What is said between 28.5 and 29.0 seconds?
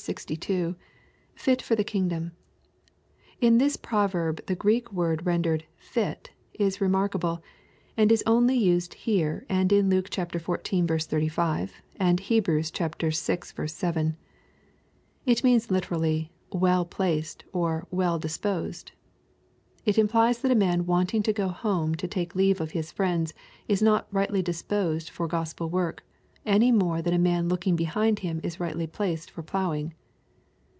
rightly